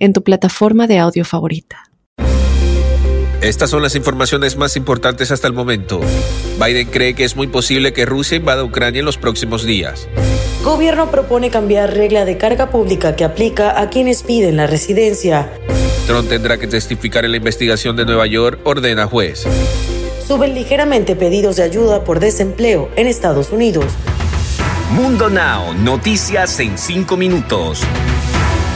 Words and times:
en 0.00 0.12
tu 0.12 0.24
plataforma 0.24 0.88
de 0.88 0.98
audio 0.98 1.24
favorita. 1.24 1.84
Estas 3.40 3.70
son 3.70 3.82
las 3.82 3.94
informaciones 3.94 4.58
más 4.58 4.76
importantes 4.76 5.30
hasta 5.30 5.46
el 5.46 5.54
momento. 5.54 6.00
Biden 6.62 6.88
cree 6.88 7.14
que 7.14 7.24
es 7.24 7.36
muy 7.36 7.46
posible 7.46 7.94
que 7.94 8.04
Rusia 8.04 8.36
invada 8.36 8.62
Ucrania 8.64 8.98
en 8.98 9.06
los 9.06 9.16
próximos 9.16 9.64
días. 9.64 10.08
Gobierno 10.62 11.10
propone 11.10 11.48
cambiar 11.48 11.94
regla 11.94 12.26
de 12.26 12.36
carga 12.36 12.68
pública 12.68 13.16
que 13.16 13.24
aplica 13.24 13.80
a 13.80 13.88
quienes 13.88 14.22
piden 14.24 14.58
la 14.58 14.66
residencia. 14.66 15.50
Trump 16.06 16.28
tendrá 16.28 16.58
que 16.58 16.66
testificar 16.66 17.24
en 17.24 17.30
la 17.30 17.38
investigación 17.38 17.96
de 17.96 18.04
Nueva 18.04 18.26
York, 18.26 18.60
ordena 18.64 19.06
juez. 19.06 19.46
Suben 20.26 20.54
ligeramente 20.54 21.16
pedidos 21.16 21.56
de 21.56 21.62
ayuda 21.62 22.04
por 22.04 22.20
desempleo 22.20 22.90
en 22.96 23.06
Estados 23.06 23.52
Unidos. 23.52 23.86
Mundo 24.92 25.30
Now, 25.30 25.72
noticias 25.72 26.60
en 26.60 26.76
5 26.76 27.16
minutos. 27.16 27.80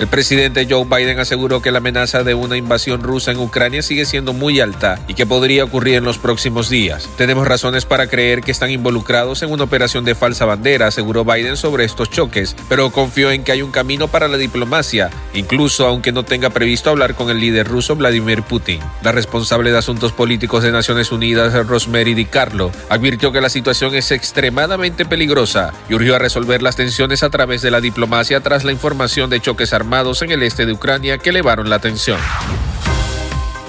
El 0.00 0.08
presidente 0.08 0.66
Joe 0.66 0.86
Biden 0.86 1.18
aseguró 1.18 1.60
que 1.60 1.70
la 1.70 1.76
amenaza 1.76 2.24
de 2.24 2.32
una 2.32 2.56
invasión 2.56 3.02
rusa 3.02 3.32
en 3.32 3.38
Ucrania 3.38 3.82
sigue 3.82 4.06
siendo 4.06 4.32
muy 4.32 4.58
alta 4.58 4.98
y 5.08 5.12
que 5.12 5.26
podría 5.26 5.62
ocurrir 5.62 5.96
en 5.96 6.04
los 6.04 6.16
próximos 6.16 6.70
días. 6.70 7.06
Tenemos 7.18 7.46
razones 7.46 7.84
para 7.84 8.06
creer 8.06 8.40
que 8.40 8.50
están 8.50 8.70
involucrados 8.70 9.42
en 9.42 9.52
una 9.52 9.64
operación 9.64 10.06
de 10.06 10.14
falsa 10.14 10.46
bandera, 10.46 10.86
aseguró 10.86 11.26
Biden 11.26 11.58
sobre 11.58 11.84
estos 11.84 12.08
choques, 12.08 12.56
pero 12.66 12.90
confió 12.90 13.30
en 13.30 13.44
que 13.44 13.52
hay 13.52 13.60
un 13.60 13.72
camino 13.72 14.08
para 14.08 14.26
la 14.26 14.38
diplomacia, 14.38 15.10
incluso 15.34 15.86
aunque 15.86 16.12
no 16.12 16.24
tenga 16.24 16.50
previsto 16.50 16.90
hablar 16.90 17.14
con 17.14 17.30
el 17.30 17.40
líder 17.40 17.68
ruso 17.68 17.96
Vladimir 17.96 18.42
Putin. 18.42 18.80
La 19.02 19.12
responsable 19.12 19.70
de 19.70 19.78
Asuntos 19.78 20.12
Políticos 20.12 20.62
de 20.62 20.72
Naciones 20.72 21.12
Unidas, 21.12 21.66
Rosemary 21.66 22.14
DiCarlo, 22.14 22.70
advirtió 22.88 23.32
que 23.32 23.40
la 23.40 23.48
situación 23.48 23.94
es 23.94 24.10
extremadamente 24.10 25.04
peligrosa 25.04 25.72
y 25.88 25.94
urgió 25.94 26.16
a 26.16 26.18
resolver 26.18 26.62
las 26.62 26.76
tensiones 26.76 27.22
a 27.22 27.30
través 27.30 27.62
de 27.62 27.70
la 27.70 27.80
diplomacia 27.80 28.40
tras 28.40 28.64
la 28.64 28.72
información 28.72 29.30
de 29.30 29.40
choques 29.40 29.72
armados 29.72 30.22
en 30.22 30.30
el 30.30 30.42
este 30.42 30.66
de 30.66 30.72
Ucrania 30.72 31.18
que 31.18 31.30
elevaron 31.30 31.70
la 31.70 31.76
atención 31.76 32.18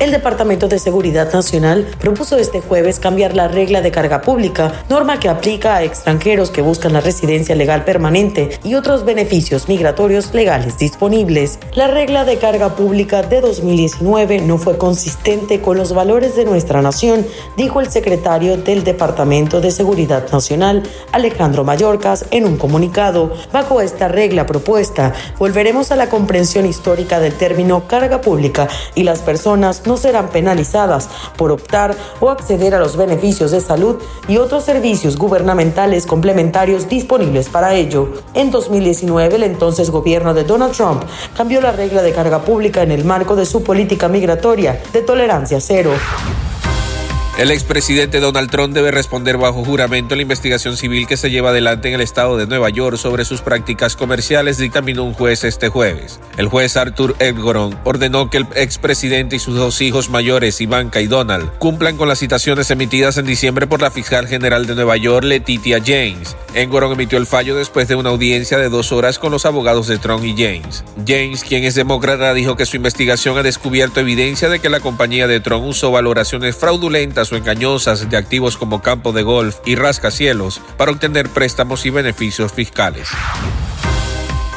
el 0.00 0.10
Departamento 0.10 0.66
de 0.66 0.78
Seguridad 0.78 1.30
Nacional 1.30 1.86
propuso 2.00 2.38
este 2.38 2.62
jueves 2.62 2.98
cambiar 2.98 3.36
la 3.36 3.48
regla 3.48 3.82
de 3.82 3.90
carga 3.90 4.22
pública, 4.22 4.82
norma 4.88 5.20
que 5.20 5.28
aplica 5.28 5.76
a 5.76 5.84
extranjeros 5.84 6.50
que 6.50 6.62
buscan 6.62 6.94
la 6.94 7.02
residencia 7.02 7.54
legal 7.54 7.84
permanente 7.84 8.58
y 8.64 8.76
otros 8.76 9.04
beneficios 9.04 9.68
migratorios 9.68 10.32
legales 10.32 10.78
disponibles. 10.78 11.58
La 11.74 11.86
regla 11.86 12.24
de 12.24 12.38
carga 12.38 12.76
pública 12.76 13.22
de 13.22 13.42
2019 13.42 14.40
no 14.40 14.56
fue 14.56 14.78
consistente 14.78 15.60
con 15.60 15.76
los 15.76 15.92
valores 15.92 16.34
de 16.34 16.46
nuestra 16.46 16.80
nación, 16.80 17.26
dijo 17.58 17.80
el 17.80 17.90
secretario 17.90 18.56
del 18.56 18.84
Departamento 18.84 19.60
de 19.60 19.70
Seguridad 19.70 20.30
Nacional, 20.32 20.82
Alejandro 21.12 21.62
Mayorkas, 21.62 22.24
en 22.30 22.46
un 22.46 22.56
comunicado. 22.56 23.34
Bajo 23.52 23.82
esta 23.82 24.08
regla 24.08 24.46
propuesta, 24.46 25.12
volveremos 25.38 25.92
a 25.92 25.96
la 25.96 26.08
comprensión 26.08 26.64
histórica 26.64 27.20
del 27.20 27.34
término 27.34 27.86
carga 27.86 28.22
pública 28.22 28.66
y 28.94 29.02
las 29.02 29.20
personas 29.20 29.82
serán 29.96 30.28
penalizadas 30.28 31.08
por 31.36 31.50
optar 31.52 31.96
o 32.20 32.30
acceder 32.30 32.74
a 32.74 32.78
los 32.78 32.96
beneficios 32.96 33.50
de 33.50 33.60
salud 33.60 33.96
y 34.28 34.38
otros 34.38 34.64
servicios 34.64 35.16
gubernamentales 35.16 36.06
complementarios 36.06 36.88
disponibles 36.88 37.48
para 37.48 37.74
ello. 37.74 38.08
En 38.34 38.50
2019, 38.50 39.36
el 39.36 39.42
entonces 39.44 39.90
gobierno 39.90 40.34
de 40.34 40.44
Donald 40.44 40.74
Trump 40.74 41.02
cambió 41.36 41.60
la 41.60 41.72
regla 41.72 42.02
de 42.02 42.12
carga 42.12 42.40
pública 42.40 42.82
en 42.82 42.90
el 42.92 43.04
marco 43.04 43.36
de 43.36 43.46
su 43.46 43.62
política 43.62 44.08
migratoria 44.08 44.80
de 44.92 45.02
tolerancia 45.02 45.60
cero. 45.60 45.90
El 47.40 47.50
expresidente 47.50 48.20
Donald 48.20 48.50
Trump 48.50 48.74
debe 48.74 48.90
responder 48.90 49.38
bajo 49.38 49.64
juramento 49.64 50.12
a 50.12 50.16
la 50.16 50.20
investigación 50.20 50.76
civil 50.76 51.06
que 51.06 51.16
se 51.16 51.30
lleva 51.30 51.48
adelante 51.48 51.88
en 51.88 51.94
el 51.94 52.02
estado 52.02 52.36
de 52.36 52.46
Nueva 52.46 52.68
York 52.68 52.98
sobre 52.98 53.24
sus 53.24 53.40
prácticas 53.40 53.96
comerciales, 53.96 54.58
dictaminó 54.58 55.04
un 55.04 55.14
juez 55.14 55.44
este 55.44 55.70
jueves. 55.70 56.20
El 56.36 56.48
juez 56.48 56.76
Arthur 56.76 57.16
Edgoron 57.18 57.78
ordenó 57.84 58.28
que 58.28 58.36
el 58.36 58.46
expresidente 58.56 59.36
y 59.36 59.38
sus 59.38 59.56
dos 59.56 59.80
hijos 59.80 60.10
mayores, 60.10 60.60
Ivanka 60.60 61.00
y 61.00 61.06
Donald, 61.06 61.50
cumplan 61.58 61.96
con 61.96 62.08
las 62.08 62.18
citaciones 62.18 62.70
emitidas 62.70 63.16
en 63.16 63.24
diciembre 63.24 63.66
por 63.66 63.80
la 63.80 63.90
fiscal 63.90 64.28
general 64.28 64.66
de 64.66 64.74
Nueva 64.74 64.98
York, 64.98 65.24
Letitia 65.24 65.78
James. 65.78 66.36
Edgoron 66.52 66.92
emitió 66.92 67.16
el 67.16 67.26
fallo 67.26 67.56
después 67.56 67.88
de 67.88 67.94
una 67.94 68.10
audiencia 68.10 68.58
de 68.58 68.68
dos 68.68 68.92
horas 68.92 69.18
con 69.18 69.32
los 69.32 69.46
abogados 69.46 69.86
de 69.86 69.96
Trump 69.96 70.26
y 70.26 70.32
James. 70.32 70.84
James, 71.06 71.42
quien 71.42 71.64
es 71.64 71.74
demócrata, 71.74 72.34
dijo 72.34 72.56
que 72.56 72.66
su 72.66 72.76
investigación 72.76 73.38
ha 73.38 73.42
descubierto 73.42 74.00
evidencia 74.00 74.50
de 74.50 74.58
que 74.58 74.68
la 74.68 74.80
compañía 74.80 75.26
de 75.26 75.40
Trump 75.40 75.64
usó 75.64 75.90
valoraciones 75.90 76.54
fraudulentas 76.54 77.29
o 77.32 77.36
engañosas 77.36 78.08
de 78.08 78.16
activos 78.16 78.56
como 78.56 78.82
campo 78.82 79.12
de 79.12 79.22
golf 79.22 79.56
y 79.64 79.74
rascacielos 79.74 80.60
para 80.76 80.90
obtener 80.90 81.28
préstamos 81.28 81.86
y 81.86 81.90
beneficios 81.90 82.52
fiscales. 82.52 83.08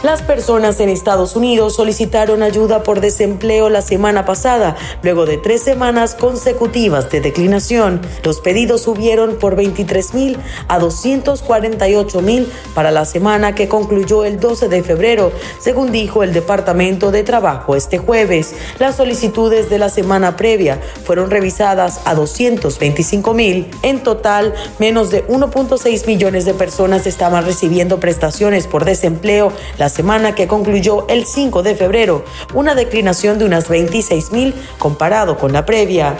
Las 0.03 0.21
personas 0.21 0.81
en 0.81 0.89
Estados 0.89 1.37
Unidos 1.37 1.77
solicitaron 1.77 2.43
ayuda 2.43 2.83
por 2.83 2.99
desempleo 2.99 3.69
la 3.69 3.81
semana 3.81 4.25
pasada, 4.25 4.75
luego 5.01 5.25
de 5.25 5.37
tres 5.37 5.63
semanas 5.63 6.13
consecutivas 6.13 7.09
de 7.09 7.21
declinación. 7.21 8.01
Los 8.21 8.41
pedidos 8.41 8.81
subieron 8.81 9.37
por 9.37 9.55
23 9.55 10.13
mil 10.13 10.37
a 10.67 10.77
248 10.77 12.21
mil 12.21 12.51
para 12.75 12.91
la 12.91 13.05
semana 13.05 13.55
que 13.55 13.69
concluyó 13.69 14.25
el 14.25 14.41
12 14.41 14.67
de 14.67 14.83
febrero, 14.83 15.31
según 15.61 15.93
dijo 15.93 16.21
el 16.21 16.33
Departamento 16.33 17.09
de 17.09 17.23
Trabajo 17.23 17.73
este 17.73 17.97
jueves. 17.97 18.55
Las 18.79 18.97
solicitudes 18.97 19.69
de 19.69 19.79
la 19.79 19.87
semana 19.87 20.35
previa 20.35 20.81
fueron 21.05 21.31
revisadas 21.31 22.01
a 22.03 22.13
225 22.13 23.33
mil. 23.33 23.71
En 23.83 24.03
total, 24.03 24.53
menos 24.79 25.11
de 25.11 25.25
1.6 25.27 26.07
millones 26.07 26.43
de 26.43 26.53
personas 26.53 27.07
estaban 27.07 27.45
recibiendo 27.45 28.01
prestaciones 28.01 28.67
por 28.67 28.83
desempleo 28.83 29.53
la 29.77 29.92
semana 29.93 30.35
que 30.35 30.47
concluyó 30.47 31.07
el 31.07 31.25
5 31.25 31.63
de 31.63 31.75
febrero, 31.75 32.25
una 32.53 32.75
declinación 32.75 33.37
de 33.37 33.45
unas 33.45 33.69
26 33.69 34.31
mil 34.31 34.53
comparado 34.79 35.37
con 35.37 35.53
la 35.53 35.65
previa. 35.65 36.17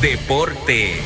Deportes. 0.00 1.00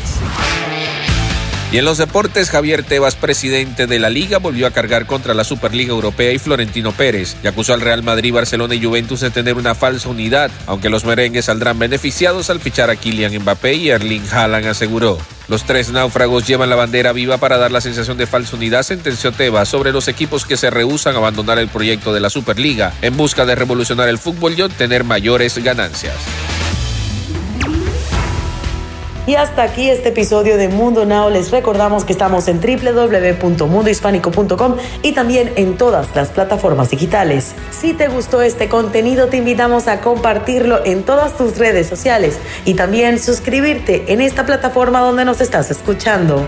Y 1.72 1.78
en 1.78 1.84
los 1.84 1.98
deportes, 1.98 2.50
Javier 2.50 2.84
Tebas, 2.84 3.16
presidente 3.16 3.88
de 3.88 3.98
la 3.98 4.08
liga, 4.08 4.38
volvió 4.38 4.68
a 4.68 4.70
cargar 4.70 5.06
contra 5.06 5.34
la 5.34 5.42
Superliga 5.42 5.92
Europea 5.92 6.30
y 6.32 6.38
Florentino 6.38 6.92
Pérez 6.92 7.36
y 7.42 7.48
acusó 7.48 7.74
al 7.74 7.80
Real 7.80 8.04
Madrid, 8.04 8.32
Barcelona 8.32 8.76
y 8.76 8.84
Juventus 8.84 9.20
de 9.20 9.30
tener 9.30 9.56
una 9.56 9.74
falsa 9.74 10.08
unidad, 10.08 10.52
aunque 10.66 10.88
los 10.88 11.04
merengues 11.04 11.46
saldrán 11.46 11.78
beneficiados 11.78 12.48
al 12.50 12.60
fichar 12.60 12.90
a 12.90 12.96
Kylian 12.96 13.40
Mbappé 13.40 13.74
y 13.74 13.90
Erling 13.90 14.24
Haaland 14.30 14.66
aseguró. 14.66 15.18
Los 15.48 15.64
tres 15.64 15.90
náufragos 15.90 16.46
llevan 16.46 16.70
la 16.70 16.76
bandera 16.76 17.12
viva 17.12 17.36
para 17.36 17.58
dar 17.58 17.70
la 17.70 17.80
sensación 17.80 18.16
de 18.16 18.26
falsa 18.26 18.56
unidad, 18.56 18.82
sentenció 18.82 19.32
Tebas 19.32 19.68
sobre 19.68 19.92
los 19.92 20.08
equipos 20.08 20.46
que 20.46 20.56
se 20.56 20.70
rehusan 20.70 21.14
a 21.14 21.18
abandonar 21.18 21.58
el 21.58 21.68
proyecto 21.68 22.14
de 22.14 22.20
la 22.20 22.30
Superliga 22.30 22.94
en 23.02 23.16
busca 23.16 23.44
de 23.44 23.54
revolucionar 23.54 24.08
el 24.08 24.18
fútbol 24.18 24.54
y 24.56 24.62
obtener 24.62 25.04
mayores 25.04 25.58
ganancias. 25.58 26.14
Y 29.26 29.36
hasta 29.36 29.62
aquí 29.62 29.88
este 29.88 30.10
episodio 30.10 30.58
de 30.58 30.68
Mundo 30.68 31.06
Now. 31.06 31.30
Les 31.30 31.50
recordamos 31.50 32.04
que 32.04 32.12
estamos 32.12 32.46
en 32.46 32.60
www.mundohispánico.com 32.60 34.76
y 35.02 35.12
también 35.12 35.50
en 35.56 35.78
todas 35.78 36.14
las 36.14 36.28
plataformas 36.28 36.90
digitales. 36.90 37.54
Si 37.70 37.94
te 37.94 38.08
gustó 38.08 38.42
este 38.42 38.68
contenido, 38.68 39.28
te 39.28 39.38
invitamos 39.38 39.88
a 39.88 40.02
compartirlo 40.02 40.84
en 40.84 41.04
todas 41.04 41.38
tus 41.38 41.56
redes 41.56 41.86
sociales 41.86 42.38
y 42.66 42.74
también 42.74 43.18
suscribirte 43.18 44.12
en 44.12 44.20
esta 44.20 44.44
plataforma 44.44 45.00
donde 45.00 45.24
nos 45.24 45.40
estás 45.40 45.70
escuchando. 45.70 46.46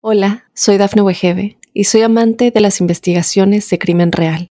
Hola, 0.00 0.46
soy 0.54 0.78
Dafne 0.78 1.02
Wegebe 1.02 1.58
y 1.74 1.84
soy 1.84 2.00
amante 2.00 2.50
de 2.50 2.62
las 2.62 2.80
investigaciones 2.80 3.68
de 3.68 3.78
crimen 3.78 4.10
real. 4.10 4.48